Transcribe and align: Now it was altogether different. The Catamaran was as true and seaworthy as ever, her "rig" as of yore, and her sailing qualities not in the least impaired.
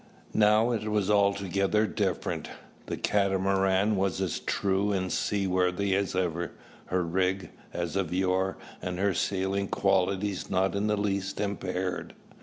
Now 0.33 0.71
it 0.71 0.87
was 0.87 1.11
altogether 1.11 1.85
different. 1.85 2.49
The 2.87 2.97
Catamaran 2.97 3.95
was 3.95 4.19
as 4.19 4.39
true 4.39 4.91
and 4.91 5.11
seaworthy 5.11 5.93
as 5.95 6.15
ever, 6.15 6.53
her 6.87 7.03
"rig" 7.03 7.51
as 7.71 7.95
of 7.95 8.11
yore, 8.11 8.57
and 8.81 8.97
her 8.97 9.13
sailing 9.13 9.67
qualities 9.67 10.49
not 10.49 10.73
in 10.73 10.87
the 10.87 10.97
least 10.97 11.39
impaired. 11.39 12.15